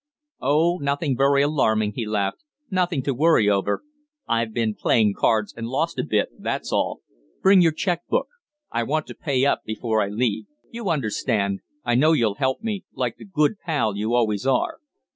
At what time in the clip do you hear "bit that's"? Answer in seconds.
6.03-6.71